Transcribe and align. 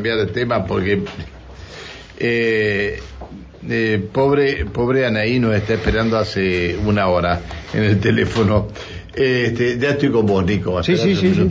cambiar 0.00 0.16
de 0.16 0.26
tema 0.28 0.64
porque 0.64 1.02
eh, 2.18 3.00
eh, 3.68 4.08
pobre 4.12 4.64
pobre 4.64 5.04
Anaí 5.04 5.38
nos 5.38 5.54
está 5.54 5.74
esperando 5.74 6.16
hace 6.16 6.74
una 6.86 7.08
hora 7.08 7.40
en 7.74 7.84
el 7.84 8.00
teléfono. 8.00 8.68
Este, 9.14 9.78
ya 9.78 9.90
estoy 9.90 10.10
con 10.10 10.24
vos, 10.24 10.44
Nico. 10.46 10.82
Sí, 10.82 10.96
sí, 10.96 11.14
sí, 11.14 11.34
sí. 11.34 11.50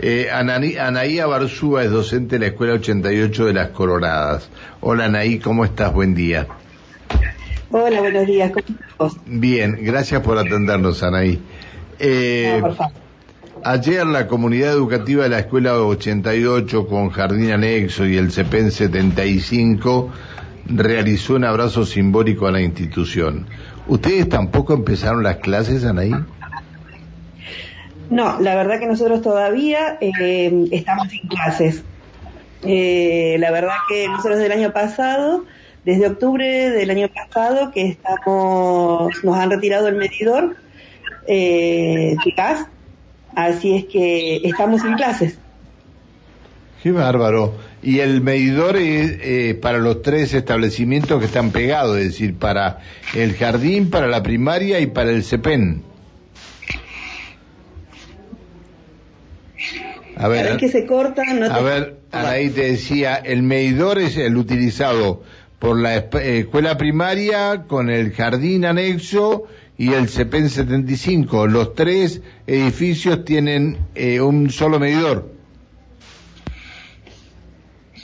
Eh, 0.00 0.28
Anaí, 0.32 0.76
Anaí 0.76 1.18
Abarzúa 1.18 1.82
es 1.82 1.90
docente 1.90 2.36
de 2.36 2.40
la 2.40 2.46
Escuela 2.52 2.74
88 2.74 3.46
de 3.46 3.52
las 3.52 3.68
Coloradas. 3.70 4.48
Hola 4.80 5.06
Anaí, 5.06 5.40
¿cómo 5.40 5.64
estás? 5.64 5.92
Buen 5.92 6.14
día. 6.14 6.46
Hola, 7.70 8.00
buenos 8.00 8.26
días. 8.26 8.52
¿Cómo 8.52 9.08
estás? 9.08 9.22
Bien, 9.26 9.78
gracias 9.80 10.20
por 10.20 10.38
atendernos, 10.38 11.02
Anaí. 11.02 11.40
Eh, 11.98 12.58
No, 12.60 12.66
por 12.68 12.76
favor. 12.76 13.01
Ayer 13.64 14.04
la 14.04 14.26
comunidad 14.26 14.72
educativa 14.72 15.22
de 15.22 15.28
la 15.28 15.38
Escuela 15.38 15.78
88 15.78 16.88
con 16.88 17.10
Jardín 17.10 17.52
Anexo 17.52 18.04
y 18.06 18.16
el 18.16 18.32
CEPEN 18.32 18.72
75 18.72 20.10
realizó 20.66 21.36
un 21.36 21.44
abrazo 21.44 21.86
simbólico 21.86 22.48
a 22.48 22.50
la 22.50 22.60
institución. 22.60 23.46
¿Ustedes 23.86 24.28
tampoco 24.28 24.74
empezaron 24.74 25.22
las 25.22 25.36
clases, 25.36 25.84
Anaí? 25.84 26.12
No, 28.10 28.40
la 28.40 28.56
verdad 28.56 28.80
que 28.80 28.86
nosotros 28.86 29.22
todavía 29.22 29.96
eh, 30.00 30.66
estamos 30.72 31.12
en 31.12 31.28
clases. 31.28 31.84
Eh, 32.64 33.36
la 33.38 33.52
verdad 33.52 33.74
que 33.88 34.08
nosotros 34.08 34.38
del 34.38 34.50
año 34.50 34.72
pasado, 34.72 35.44
desde 35.84 36.08
octubre 36.08 36.70
del 36.70 36.90
año 36.90 37.08
pasado, 37.08 37.70
que 37.70 37.86
estamos, 37.86 39.12
nos 39.22 39.36
han 39.36 39.50
retirado 39.50 39.86
el 39.86 39.94
medidor 39.94 40.56
eh, 41.28 42.16
así 43.34 43.76
es 43.76 43.84
que 43.86 44.36
estamos 44.44 44.84
en 44.84 44.94
clases. 44.94 45.38
Qué 46.82 46.90
bárbaro. 46.90 47.54
Y 47.82 48.00
el 48.00 48.20
medidor 48.20 48.76
es 48.76 49.18
eh, 49.20 49.58
para 49.60 49.78
los 49.78 50.02
tres 50.02 50.34
establecimientos 50.34 51.20
que 51.20 51.26
están 51.26 51.50
pegados, 51.50 51.98
es 51.98 52.06
decir, 52.06 52.36
para 52.36 52.80
el 53.14 53.34
jardín, 53.34 53.90
para 53.90 54.06
la 54.08 54.22
primaria 54.22 54.80
y 54.80 54.86
para 54.86 55.10
el 55.10 55.24
CEPEN. 55.24 55.82
A 60.16 60.24
A 60.24 60.28
ver, 60.28 60.56
que 60.56 60.68
se 60.68 60.86
corta, 60.86 61.22
no 61.34 61.46
A 61.46 61.60
ver, 61.60 61.96
Anaí 62.12 62.50
te 62.50 62.72
decía, 62.72 63.16
el 63.16 63.42
medidor 63.42 63.98
es 63.98 64.16
el 64.16 64.36
utilizado 64.36 65.22
por 65.58 65.80
la 65.80 65.96
eh, 65.96 66.38
escuela 66.40 66.76
primaria 66.76 67.64
con 67.68 67.90
el 67.90 68.12
jardín 68.12 68.64
anexo 68.64 69.44
y 69.78 69.92
el 69.92 70.08
CEPEN 70.08 70.48
75. 70.50 71.46
Los 71.46 71.74
tres 71.74 72.20
edificios 72.46 73.24
tienen 73.24 73.78
eh, 73.94 74.20
un 74.20 74.50
solo 74.50 74.78
medidor. 74.78 75.30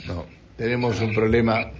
No, 0.07 0.25
tenemos 0.57 0.99
un 1.01 1.13
problema. 1.13 1.71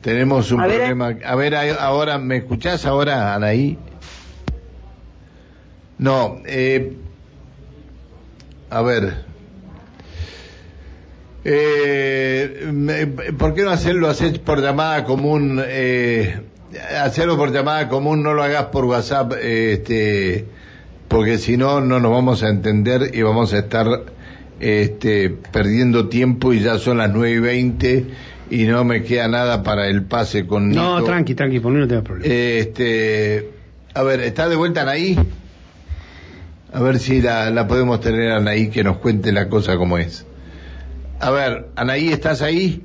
Tenemos 0.00 0.52
un 0.52 0.60
A 0.60 0.66
ver, 0.66 0.76
problema. 0.78 1.16
A 1.24 1.34
ver, 1.34 1.54
ahora, 1.78 2.18
¿me 2.18 2.36
escuchás 2.36 2.86
ahora, 2.86 3.34
Anaí? 3.34 3.76
No, 5.98 6.40
eh, 6.46 6.96
a 8.70 8.82
ver. 8.82 9.24
Eh, 11.44 13.32
¿Por 13.38 13.54
qué 13.54 13.62
no 13.62 13.70
hacerlo 13.70 14.08
hacer 14.08 14.40
por 14.42 14.60
llamada 14.60 15.04
común? 15.04 15.62
Eh, 15.64 16.40
hacerlo 17.02 17.36
por 17.36 17.52
llamada 17.52 17.88
común, 17.88 18.22
no 18.22 18.34
lo 18.34 18.42
hagas 18.42 18.66
por 18.66 18.84
WhatsApp, 18.84 19.32
este, 19.42 20.44
porque 21.08 21.38
si 21.38 21.56
no, 21.56 21.80
no 21.80 22.00
nos 22.00 22.10
vamos 22.10 22.42
a 22.42 22.48
entender 22.48 23.10
y 23.14 23.22
vamos 23.22 23.52
a 23.54 23.58
estar 23.58 23.86
este, 24.60 25.30
perdiendo 25.52 26.08
tiempo 26.08 26.52
y 26.52 26.60
ya 26.60 26.78
son 26.78 26.98
las 26.98 27.12
nueve 27.12 27.36
y 27.36 27.40
veinte 27.40 28.06
y 28.50 28.64
no 28.64 28.84
me 28.84 29.02
queda 29.02 29.28
nada 29.28 29.62
para 29.62 29.88
el 29.88 30.04
pase 30.04 30.46
con 30.46 30.70
No, 30.70 31.02
tranqui, 31.02 31.34
tranqui, 31.34 31.60
por 31.60 31.72
mí 31.72 31.80
no 31.80 31.88
tengo 31.88 32.02
problema. 32.04 32.32
Este, 32.32 33.50
a 33.94 34.02
ver, 34.02 34.20
¿está 34.20 34.48
de 34.48 34.56
vuelta 34.56 34.82
Anaí? 34.82 35.18
A 36.72 36.80
ver 36.80 36.98
si 36.98 37.22
la, 37.22 37.50
la 37.50 37.66
podemos 37.66 38.00
tener 38.00 38.32
a 38.32 38.36
Anaí 38.36 38.68
que 38.70 38.84
nos 38.84 38.98
cuente 38.98 39.32
la 39.32 39.48
cosa 39.48 39.76
como 39.76 39.98
es. 39.98 40.26
A 41.20 41.30
ver, 41.30 41.68
Anaí, 41.76 42.08
¿estás 42.08 42.42
ahí? 42.42 42.82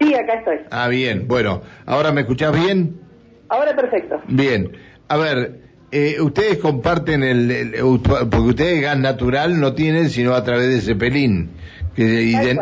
Sí, 0.00 0.14
acá 0.14 0.34
estoy. 0.34 0.56
Ah, 0.70 0.88
bien. 0.88 1.28
Bueno, 1.28 1.62
¿ahora 1.86 2.12
me 2.12 2.22
escuchás 2.22 2.52
bien? 2.52 3.00
Ahora 3.48 3.74
perfecto. 3.76 4.20
Bien. 4.28 4.70
A 5.08 5.16
ver, 5.16 5.60
eh, 5.92 6.20
ustedes 6.20 6.58
comparten 6.58 7.22
el, 7.22 7.74
porque 8.08 8.38
ustedes 8.38 8.82
gas 8.82 8.98
natural 8.98 9.60
no 9.60 9.74
tienen 9.74 10.10
sino 10.10 10.34
a 10.34 10.42
través 10.44 10.68
de 10.70 10.80
Cepelín. 10.80 11.50
Que, 11.94 12.02
y, 12.22 12.32
de, 12.32 12.54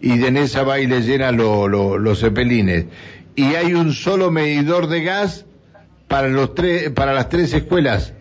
y 0.00 0.18
de 0.18 0.30
Nesa 0.32 0.64
va 0.64 0.80
y 0.80 0.86
le 0.88 1.02
llena 1.02 1.30
lo- 1.30 1.68
lo- 1.68 1.98
los 1.98 2.18
Cepelines. 2.20 2.86
Y 3.36 3.54
hay 3.54 3.74
un 3.74 3.92
solo 3.92 4.30
medidor 4.32 4.88
de 4.88 5.02
gas 5.04 5.46
para 6.08 6.26
los 6.28 6.54
tres, 6.54 6.90
para 6.90 7.12
las 7.12 7.28
tres 7.28 7.54
escuelas. 7.54 8.12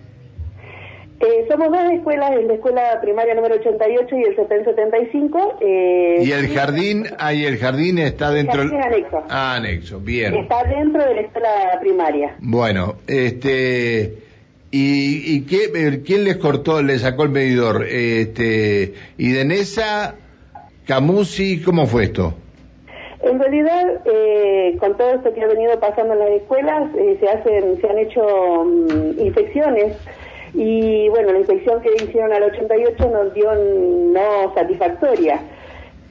Eh, 1.22 1.46
somos 1.50 1.70
dos 1.72 1.92
escuelas, 1.94 2.32
la 2.44 2.54
escuela 2.54 3.00
primaria 3.00 3.36
número 3.36 3.56
88 3.56 4.16
y 4.18 4.24
el 4.24 4.36
CEPEN 4.36 4.66
75. 4.66 5.58
Eh, 5.62 6.18
Y 6.24 6.32
el 6.32 6.48
jardín, 6.50 7.06
ahí 7.20 7.46
el 7.46 7.58
jardín 7.58 8.00
está 8.00 8.32
dentro. 8.32 8.64
jardín 8.64 8.82
anexo. 8.82 9.24
Ah, 9.30 9.56
anexo, 9.56 10.00
bien. 10.00 10.34
Está 10.36 10.64
dentro 10.64 11.04
de 11.06 11.14
la 11.16 11.22
escuela 11.22 11.78
primaria. 11.80 12.36
Bueno, 12.40 12.96
este, 13.08 14.16
y, 14.72 15.36
y 15.36 15.46
qué, 15.46 15.66
eh, 15.76 16.02
quién 16.04 16.24
les 16.24 16.38
cortó, 16.38 16.82
le 16.82 16.98
sacó 16.98 17.24
el 17.24 17.30
medidor, 17.30 17.86
este, 17.88 18.94
y 19.18 19.32
de 19.32 19.46
Nesa, 19.46 20.16
Camusi, 20.88 21.62
¿cómo 21.62 21.86
fue 21.86 22.06
esto? 22.06 22.34
En 23.24 23.40
realidad, 23.40 24.02
eh, 24.06 24.76
con 24.80 24.98
todo 24.98 25.12
esto 25.12 25.32
que 25.32 25.44
ha 25.44 25.48
venido 25.48 25.80
pasando 25.80 26.14
en 26.14 26.20
las 26.20 26.30
escuelas, 26.32 26.90
eh, 26.98 27.18
se 27.20 27.30
hacen, 27.30 27.80
se 27.80 27.88
han 27.88 28.00
hecho 28.00 28.66
mm, 28.66 29.20
inspecciones 29.20 29.94
y 30.54 31.08
bueno, 31.10 31.32
la 31.32 31.40
inspección 31.40 31.82
que 31.82 31.92
hicieron 32.04 32.34
al 32.34 32.44
88 32.44 33.10
nos 33.10 33.34
dio 33.34 33.54
no 33.56 34.54
satisfactoria. 34.54 35.40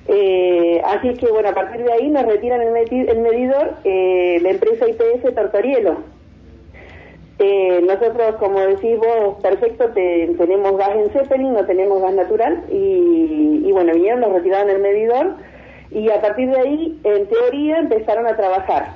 Eh, 0.08 0.80
así 0.84 1.14
que 1.14 1.26
bueno, 1.30 1.50
a 1.50 1.54
partir 1.54 1.84
de 1.84 1.92
ahí 1.92 2.08
nos 2.08 2.24
retiran 2.24 2.60
el, 2.62 2.72
medidor 3.20 3.74
eh, 3.84 4.38
la 4.42 4.50
empresa 4.50 4.88
IPS 4.88 5.34
Tortorielo. 5.34 5.98
Eh, 7.38 7.80
nosotros, 7.86 8.34
como 8.38 8.60
decís 8.60 8.98
vos, 8.98 9.40
perfecto, 9.42 9.88
te- 9.90 10.34
tenemos 10.36 10.76
gas 10.76 10.90
en 10.94 11.10
Zeppelin, 11.10 11.54
no 11.54 11.64
tenemos 11.64 12.02
gas 12.02 12.12
natural 12.14 12.64
y, 12.70 13.62
y 13.64 13.72
bueno, 13.72 13.94
vinieron, 13.94 14.20
nos 14.20 14.32
retiraron 14.34 14.68
el 14.70 14.80
medidor 14.82 15.36
y 15.90 16.10
a 16.10 16.20
partir 16.20 16.50
de 16.50 16.58
ahí, 16.60 17.00
en 17.04 17.26
teoría, 17.28 17.78
empezaron 17.78 18.26
a 18.26 18.36
trabajar. 18.36 18.88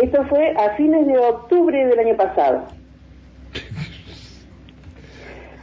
Esto 0.00 0.24
fue 0.30 0.50
a 0.56 0.70
fines 0.76 1.06
de 1.06 1.18
octubre 1.18 1.86
del 1.86 1.98
año 1.98 2.16
pasado. 2.16 2.62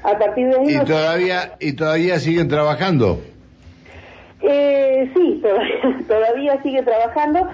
A 0.06 0.20
partir 0.20 0.48
de 0.48 0.56
ahí... 0.56 0.76
Y 0.76 0.86
todavía, 0.86 1.56
y 1.60 1.74
todavía 1.74 2.20
siguen 2.20 2.48
trabajando. 2.48 3.20
Eh, 4.42 5.10
sí, 5.16 5.42
todavía, 5.42 5.98
todavía 6.08 6.64
sigue 6.64 6.84
trabajando. 6.84 7.48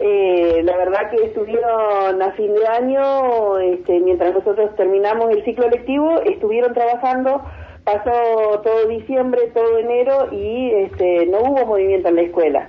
Eh, 0.00 0.60
la 0.64 0.76
verdad 0.76 1.10
que 1.10 1.24
estuvieron 1.24 2.22
a 2.22 2.32
fin 2.32 2.54
de 2.54 2.66
año, 2.66 3.58
este, 3.58 3.98
mientras 3.98 4.32
nosotros 4.32 4.74
terminamos 4.76 5.30
el 5.30 5.44
ciclo 5.44 5.68
lectivo, 5.68 6.20
estuvieron 6.22 6.72
trabajando, 6.72 7.42
pasó 7.82 8.60
todo 8.62 8.86
diciembre, 8.86 9.50
todo 9.52 9.78
enero 9.78 10.28
y 10.30 10.70
este, 10.70 11.26
no 11.26 11.40
hubo 11.40 11.66
movimiento 11.66 12.08
en 12.08 12.14
la 12.14 12.22
escuela. 12.22 12.68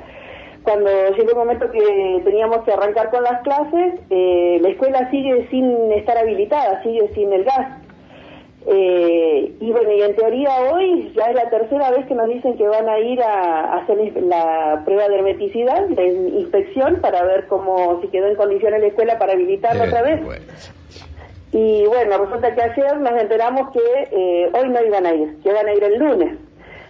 Cuando 0.63 0.89
llegó 0.89 1.29
el 1.29 1.37
momento 1.37 1.71
que 1.71 2.21
teníamos 2.25 2.63
que 2.63 2.73
arrancar 2.73 3.11
con 3.11 3.23
las 3.23 3.41
clases, 3.43 4.01
eh, 4.09 4.57
la 4.61 4.69
escuela 4.69 5.09
sigue 5.11 5.47
sin 5.49 5.91
estar 5.93 6.17
habilitada, 6.17 6.81
sigue 6.83 7.09
sin 7.13 7.31
el 7.31 7.43
gas. 7.43 7.78
Eh, 8.67 9.53
y 9.59 9.71
bueno, 9.71 9.91
y 9.91 10.01
en 10.01 10.15
teoría 10.15 10.49
hoy 10.71 11.11
ya 11.15 11.25
es 11.25 11.35
la 11.35 11.49
tercera 11.49 11.91
vez 11.91 12.05
que 12.07 12.13
nos 12.13 12.27
dicen 12.27 12.57
que 12.57 12.67
van 12.67 12.89
a 12.89 12.99
ir 12.99 13.21
a, 13.21 13.77
hacer 13.77 13.97
la 14.23 14.81
prueba 14.83 15.07
de 15.07 15.15
hermeticidad, 15.15 15.87
de 15.87 16.07
inspección, 16.07 16.99
para 17.01 17.23
ver 17.23 17.47
cómo 17.47 17.99
si 18.01 18.09
quedó 18.09 18.27
en 18.27 18.35
condiciones 18.35 18.81
la 18.81 18.87
escuela 18.87 19.17
para 19.17 19.33
habilitarla 19.33 19.85
Eh, 19.85 19.87
otra 19.87 20.01
vez. 20.01 20.23
bueno. 20.23 20.45
Y 21.51 21.85
bueno, 21.85 22.17
resulta 22.19 22.53
que 22.53 22.61
ayer 22.61 22.97
nos 22.97 23.19
enteramos 23.19 23.71
que 23.71 23.79
eh, 24.11 24.51
hoy 24.53 24.69
no 24.69 24.83
iban 24.85 25.05
a 25.05 25.13
ir, 25.13 25.39
que 25.41 25.51
van 25.51 25.67
a 25.67 25.73
ir 25.73 25.83
el 25.83 25.97
lunes. 25.97 26.37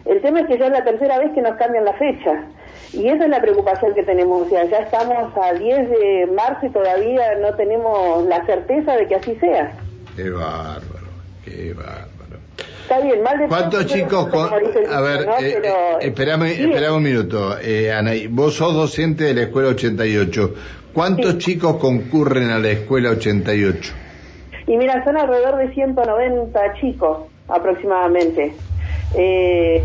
El 0.05 0.21
tema 0.21 0.41
es 0.41 0.47
que 0.47 0.57
ya 0.57 0.65
es 0.65 0.71
la 0.71 0.83
tercera 0.83 1.19
vez 1.19 1.31
que 1.33 1.41
nos 1.41 1.55
cambian 1.55 1.85
la 1.85 1.93
fecha. 1.93 2.43
Y 2.91 3.07
esa 3.07 3.25
es 3.25 3.29
la 3.29 3.41
preocupación 3.41 3.93
que 3.93 4.03
tenemos. 4.03 4.47
O 4.47 4.49
sea, 4.49 4.65
ya 4.65 4.79
estamos 4.79 5.31
a 5.37 5.53
10 5.53 5.89
de 5.89 6.29
marzo 6.35 6.65
y 6.65 6.69
todavía 6.69 7.35
no 7.35 7.53
tenemos 7.55 8.25
la 8.25 8.43
certeza 8.45 8.95
de 8.97 9.07
que 9.07 9.15
así 9.15 9.35
sea. 9.35 9.71
Qué 10.15 10.29
qué 11.45 11.73
bárbaro. 11.73 12.09
Está 12.83 12.99
bien, 13.01 13.21
mal 13.21 13.37
de 13.39 13.47
¿Cuántos 13.47 13.85
chicos 13.85 14.27
con... 14.29 14.49
A 14.51 15.01
ver, 15.01 15.19
dicho, 15.19 15.29
¿no? 15.29 15.37
eh, 15.39 15.59
Pero, 15.61 15.75
eh, 15.75 15.97
espérame, 16.01 16.47
sí, 16.55 16.63
un 16.91 17.03
minuto, 17.03 17.57
eh, 17.59 17.91
Anaí. 17.91 18.27
Vos 18.27 18.55
sos 18.55 18.73
docente 18.73 19.25
de 19.25 19.33
la 19.35 19.41
escuela 19.43 19.69
88. 19.69 20.53
¿Cuántos 20.93 21.33
Sí. 21.33 21.37
chicos 21.39 21.77
concurren 21.77 22.49
a 22.49 22.57
la 22.59 22.69
escuela 22.71 23.11
88? 23.11 23.93
Y 24.67 24.75
mira, 24.77 25.03
son 25.03 25.17
alrededor 25.17 25.57
de 25.57 25.73
190 25.73 26.73
chicos 26.81 27.27
aproximadamente. 27.47 28.53
Eh, 29.15 29.83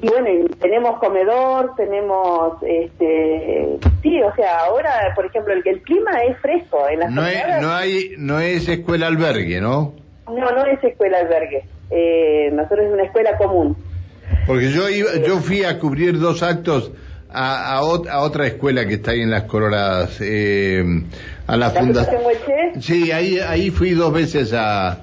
y 0.00 0.06
bueno, 0.08 0.48
tenemos 0.60 0.98
comedor, 0.98 1.74
tenemos, 1.76 2.54
este, 2.62 3.78
sí, 4.02 4.20
o 4.22 4.34
sea, 4.34 4.60
ahora, 4.66 5.12
por 5.14 5.26
ejemplo, 5.26 5.52
el, 5.52 5.62
el 5.64 5.82
clima 5.82 6.22
es 6.24 6.36
fresco. 6.38 6.88
En 6.88 7.00
las 7.00 7.10
no, 7.12 7.26
es, 7.26 7.60
no, 7.60 7.72
hay, 7.72 8.14
no 8.18 8.40
es 8.40 8.68
escuela 8.68 9.06
albergue, 9.08 9.60
¿no? 9.60 9.94
No, 10.26 10.50
no 10.50 10.64
es 10.66 10.82
escuela 10.82 11.18
albergue. 11.18 11.64
Eh, 11.90 12.50
nosotros 12.52 12.86
es 12.86 12.92
una 12.92 13.04
escuela 13.04 13.36
común. 13.36 13.76
Porque 14.46 14.70
yo 14.70 14.88
iba, 14.88 15.16
yo 15.26 15.38
fui 15.38 15.64
a 15.64 15.78
cubrir 15.78 16.18
dos 16.18 16.42
actos 16.42 16.92
a, 17.32 17.76
a, 17.76 18.20
otra 18.20 18.46
escuela 18.46 18.86
que 18.86 18.94
está 18.94 19.12
ahí 19.12 19.22
en 19.22 19.30
las 19.30 19.44
Coloradas, 19.44 20.20
eh, 20.20 20.82
a 21.46 21.56
la, 21.56 21.70
fundación. 21.70 22.20
Sí, 22.80 23.10
ahí, 23.10 23.38
ahí 23.38 23.70
fui 23.70 23.92
dos 23.92 24.12
veces 24.12 24.52
a, 24.52 24.98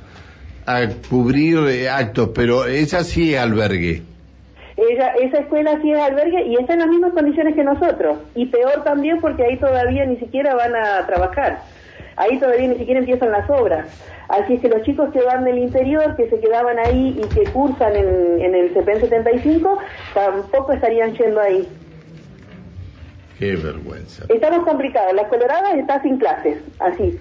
a 0.65 0.87
cubrir 1.09 1.57
eh, 1.69 1.89
actos, 1.89 2.29
pero 2.33 2.65
esa 2.65 3.03
sí 3.03 3.33
es 3.33 3.39
albergue. 3.39 4.03
Ella, 4.77 5.13
esa 5.21 5.39
escuela 5.39 5.77
sí 5.81 5.91
es 5.91 5.99
albergue 5.99 6.45
y 6.45 6.55
está 6.55 6.73
en 6.73 6.79
las 6.79 6.87
mismas 6.87 7.13
condiciones 7.13 7.55
que 7.55 7.63
nosotros. 7.63 8.19
Y 8.35 8.45
peor 8.45 8.83
también 8.83 9.19
porque 9.19 9.43
ahí 9.43 9.57
todavía 9.57 10.05
ni 10.05 10.17
siquiera 10.17 10.55
van 10.55 10.73
a 10.75 11.05
trabajar. 11.05 11.59
Ahí 12.19 12.37
todavía 12.37 12.67
ni 12.67 12.75
siquiera 12.75 12.99
empiezan 12.99 13.31
las 13.31 13.49
obras. 13.49 13.87
Así 14.27 14.55
es 14.55 14.61
que 14.61 14.67
los 14.67 14.83
chicos 14.83 15.09
que 15.11 15.21
van 15.21 15.45
del 15.45 15.57
interior, 15.57 16.15
que 16.17 16.29
se 16.29 16.39
quedaban 16.39 16.77
ahí 16.77 17.17
y 17.17 17.27
que 17.33 17.49
cursan 17.51 17.95
en, 17.95 18.41
en 18.41 18.55
el 18.55 18.73
CPN 18.73 18.99
75, 18.99 19.79
tampoco 20.13 20.73
estarían 20.73 21.15
yendo 21.15 21.39
ahí. 21.39 21.65
Qué 23.39 23.55
vergüenza. 23.55 24.25
Estamos 24.27 24.65
complicados. 24.65 25.13
La 25.13 25.29
Colorada 25.29 25.71
está 25.71 26.01
sin 26.01 26.17
clases, 26.17 26.57
así. 26.79 27.17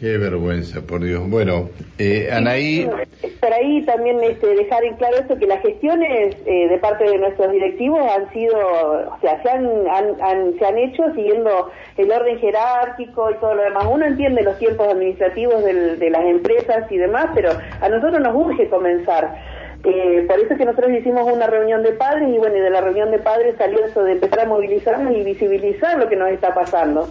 Qué 0.00 0.18
vergüenza, 0.18 0.80
por 0.80 1.04
Dios. 1.04 1.30
Bueno, 1.30 1.70
eh, 1.96 2.28
Anaí. 2.32 2.90
Por 3.40 3.52
ahí 3.54 3.82
también 3.86 4.22
este, 4.22 4.54
dejar 4.54 4.84
en 4.84 4.96
claro 4.96 5.16
esto, 5.16 5.38
que 5.38 5.46
las 5.46 5.62
gestiones 5.62 6.36
eh, 6.44 6.68
de 6.68 6.78
parte 6.78 7.04
de 7.04 7.16
nuestros 7.16 7.50
directivos 7.50 8.00
han 8.10 8.30
sido, 8.32 8.54
o 8.54 9.18
sea, 9.22 9.42
se 9.42 9.48
han, 9.48 9.66
han, 9.88 10.58
se 10.58 10.66
han 10.66 10.76
hecho 10.76 11.02
siguiendo 11.14 11.70
el 11.96 12.12
orden 12.12 12.38
jerárquico 12.38 13.30
y 13.30 13.34
todo 13.36 13.54
lo 13.54 13.62
demás. 13.62 13.86
Uno 13.90 14.04
entiende 14.04 14.42
los 14.42 14.58
tiempos 14.58 14.86
administrativos 14.88 15.64
de 15.64 16.10
las 16.10 16.24
empresas 16.24 16.90
y 16.92 16.98
demás, 16.98 17.28
pero 17.34 17.50
a 17.80 17.88
nosotros 17.88 18.20
nos 18.20 18.34
urge 18.34 18.68
comenzar. 18.68 19.34
Eh, 19.84 20.24
por 20.28 20.38
eso 20.38 20.52
es 20.52 20.58
que 20.58 20.64
nosotros 20.66 20.92
hicimos 20.92 21.32
una 21.32 21.46
reunión 21.46 21.82
de 21.82 21.92
padres 21.92 22.28
y 22.28 22.36
bueno, 22.36 22.58
y 22.58 22.60
de 22.60 22.68
la 22.68 22.82
reunión 22.82 23.10
de 23.10 23.18
padres 23.18 23.54
salió 23.56 23.82
eso 23.86 24.04
de 24.04 24.12
empezar 24.12 24.40
a 24.40 24.44
movilizarnos 24.44 25.16
y 25.16 25.22
visibilizar 25.22 25.98
lo 25.98 26.08
que 26.10 26.16
nos 26.16 26.28
está 26.30 26.52
pasando. 26.52 27.08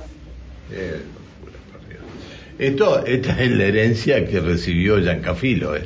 Esto, 2.60 3.04
esta 3.06 3.42
es 3.42 3.52
la 3.52 3.64
herencia 3.64 4.26
que 4.28 4.40
recibió 4.40 5.00
Giancafilo, 5.00 5.76
¿eh? 5.76 5.82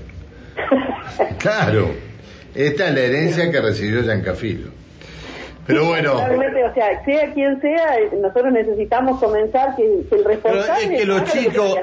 Claro, 1.38 1.92
esta 2.56 2.88
es 2.88 2.94
la 2.94 3.00
herencia 3.00 3.52
que 3.52 3.62
recibió 3.62 4.04
Giancafilo. 4.04 4.84
Pero 5.66 5.86
bueno. 5.86 6.16
o 6.16 6.74
sea, 6.74 7.06
sea 7.06 7.34
quien 7.34 7.62
sea, 7.62 7.96
nosotros 8.22 8.52
necesitamos 8.52 9.20
comenzar 9.20 9.76
que, 9.76 9.84
el 10.12 10.26
responsable. 10.26 10.88
Pero 10.88 10.92
es 10.92 11.00
que 11.00 11.06
los 11.06 11.24
chicos, 11.32 11.80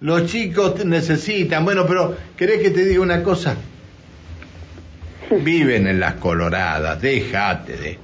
los 0.00 0.26
chicos 0.26 0.84
necesitan. 0.84 1.64
Bueno, 1.64 1.84
pero 1.86 2.16
¿querés 2.36 2.62
que 2.62 2.70
te 2.70 2.84
diga 2.84 3.02
una 3.02 3.22
cosa? 3.22 3.54
Viven 5.30 5.86
en 5.86 6.00
las 6.00 6.14
coloradas, 6.14 7.00
déjate 7.02 7.76
de. 7.76 7.98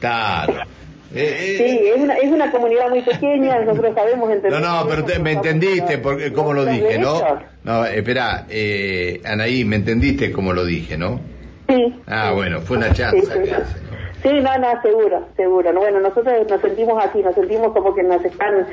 Claro. 0.00 0.73
Eh, 1.14 1.54
sí, 1.56 1.88
es 1.94 2.00
una, 2.00 2.14
es 2.14 2.30
una 2.30 2.50
comunidad 2.50 2.90
muy 2.90 3.02
pequeña, 3.02 3.60
nosotros 3.64 3.94
sabemos 3.94 4.30
entender. 4.30 4.60
No, 4.60 4.84
no, 4.84 4.88
pero 4.88 5.22
me 5.22 5.32
entendiste 5.32 5.98
porque 5.98 6.32
cómo 6.32 6.52
lo 6.52 6.64
dije, 6.64 6.98
¿no? 6.98 7.20
No, 7.62 7.84
espera, 7.84 8.46
eh, 8.48 9.20
Anaí, 9.24 9.64
me 9.64 9.76
entendiste 9.76 10.32
cómo 10.32 10.52
lo 10.52 10.64
dije, 10.64 10.96
¿no? 10.98 11.20
Sí. 11.68 12.02
Ah, 12.06 12.32
bueno, 12.34 12.60
fue 12.60 12.76
una 12.76 12.92
chance 12.92 13.20
sí, 13.20 13.50
sí. 14.22 14.40
¿no? 14.40 14.58
no, 14.58 14.82
seguro, 14.82 15.26
seguro. 15.36 15.72
Bueno, 15.72 16.00
nosotros 16.00 16.46
nos 16.48 16.60
sentimos 16.60 17.02
así, 17.02 17.22
nos 17.22 17.34
sentimos 17.34 17.72
como 17.72 17.94
que 17.94 18.02
nos 18.02 18.22
están 18.22 18.66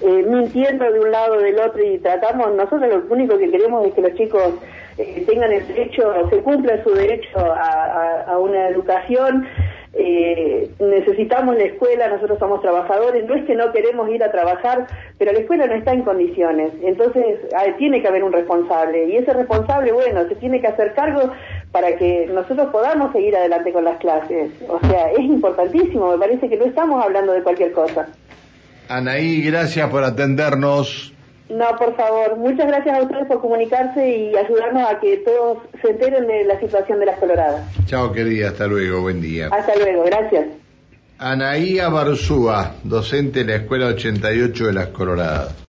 eh, 0.00 0.24
mintiendo 0.28 0.90
de 0.90 0.98
un 0.98 1.10
lado 1.12 1.36
o 1.36 1.40
del 1.40 1.58
otro 1.60 1.82
y 1.84 1.98
tratamos, 1.98 2.54
nosotros 2.56 2.82
lo 2.88 3.14
único 3.14 3.38
que 3.38 3.50
queremos 3.50 3.86
es 3.86 3.94
que 3.94 4.00
los 4.00 4.14
chicos 4.14 4.54
eh, 4.98 5.24
tengan 5.26 5.52
el 5.52 5.66
derecho, 5.68 6.12
se 6.30 6.38
cumpla 6.38 6.82
su 6.82 6.90
derecho 6.90 7.38
a, 7.38 8.24
a 8.26 8.38
una 8.38 8.68
educación 8.68 9.46
eh, 9.94 10.70
necesitamos 10.80 11.56
la 11.56 11.64
escuela, 11.64 12.08
nosotros 12.08 12.38
somos 12.38 12.62
trabajadores, 12.62 13.26
no 13.26 13.34
es 13.34 13.44
que 13.44 13.54
no 13.54 13.72
queremos 13.72 14.08
ir 14.08 14.24
a 14.24 14.32
trabajar, 14.32 14.86
pero 15.18 15.32
la 15.32 15.40
escuela 15.40 15.66
no 15.66 15.74
está 15.74 15.92
en 15.92 16.02
condiciones, 16.02 16.72
entonces 16.82 17.40
tiene 17.76 18.00
que 18.00 18.08
haber 18.08 18.24
un 18.24 18.32
responsable 18.32 19.06
y 19.08 19.16
ese 19.16 19.32
responsable, 19.34 19.92
bueno, 19.92 20.26
se 20.28 20.36
tiene 20.36 20.60
que 20.60 20.68
hacer 20.68 20.94
cargo 20.94 21.30
para 21.72 21.96
que 21.96 22.26
nosotros 22.32 22.68
podamos 22.70 23.12
seguir 23.12 23.36
adelante 23.36 23.72
con 23.72 23.84
las 23.84 23.98
clases. 23.98 24.50
O 24.68 24.80
sea, 24.86 25.10
es 25.12 25.20
importantísimo, 25.20 26.10
me 26.10 26.18
parece 26.18 26.48
que 26.48 26.56
no 26.56 26.64
estamos 26.64 27.04
hablando 27.04 27.32
de 27.32 27.42
cualquier 27.42 27.72
cosa. 27.72 28.08
Anaí, 28.88 29.42
gracias 29.42 29.88
por 29.90 30.04
atendernos. 30.04 31.12
No, 31.52 31.76
por 31.76 31.94
favor. 31.96 32.36
Muchas 32.36 32.66
gracias 32.66 32.98
a 32.98 33.02
ustedes 33.02 33.26
por 33.26 33.40
comunicarse 33.40 34.08
y 34.08 34.36
ayudarnos 34.36 34.88
a 34.88 34.98
que 35.00 35.18
todos 35.18 35.58
se 35.80 35.90
enteren 35.90 36.26
de 36.26 36.44
la 36.44 36.58
situación 36.58 36.98
de 36.98 37.06
las 37.06 37.18
coloradas. 37.18 37.62
Chao, 37.86 38.10
querida. 38.12 38.48
Hasta 38.48 38.66
luego. 38.66 39.02
Buen 39.02 39.20
día. 39.20 39.48
Hasta 39.52 39.76
luego. 39.76 40.04
Gracias. 40.04 40.46
Anaía 41.18 41.88
Barzúa, 41.88 42.74
docente 42.82 43.44
de 43.44 43.52
la 43.52 43.56
Escuela 43.62 43.86
88 43.86 44.66
de 44.66 44.72
las 44.72 44.88
Coloradas. 44.88 45.54